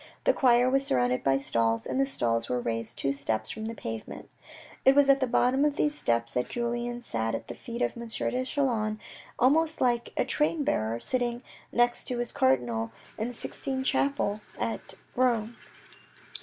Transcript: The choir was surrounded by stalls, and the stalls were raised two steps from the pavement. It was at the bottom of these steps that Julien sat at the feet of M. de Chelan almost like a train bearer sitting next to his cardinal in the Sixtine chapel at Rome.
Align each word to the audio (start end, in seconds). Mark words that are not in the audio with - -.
The 0.23 0.33
choir 0.33 0.67
was 0.67 0.83
surrounded 0.83 1.23
by 1.23 1.37
stalls, 1.37 1.85
and 1.85 2.01
the 2.01 2.07
stalls 2.07 2.49
were 2.49 2.59
raised 2.59 2.97
two 2.97 3.13
steps 3.13 3.51
from 3.51 3.65
the 3.65 3.75
pavement. 3.75 4.29
It 4.83 4.95
was 4.95 5.09
at 5.09 5.19
the 5.19 5.27
bottom 5.27 5.63
of 5.63 5.75
these 5.75 5.93
steps 5.93 6.31
that 6.31 6.49
Julien 6.49 7.03
sat 7.03 7.35
at 7.35 7.47
the 7.49 7.53
feet 7.53 7.83
of 7.83 7.95
M. 7.95 8.07
de 8.07 8.43
Chelan 8.43 8.99
almost 9.37 9.79
like 9.79 10.11
a 10.17 10.25
train 10.25 10.63
bearer 10.63 10.99
sitting 10.99 11.43
next 11.71 12.05
to 12.05 12.17
his 12.17 12.31
cardinal 12.31 12.91
in 13.19 13.27
the 13.27 13.33
Sixtine 13.35 13.83
chapel 13.85 14.41
at 14.59 14.95
Rome. 15.15 15.55